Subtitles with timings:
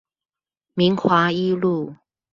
[0.73, 1.93] 明華一路